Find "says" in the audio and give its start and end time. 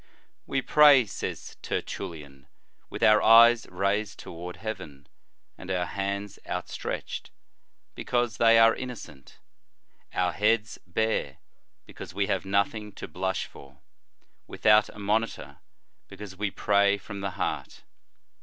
1.05-1.57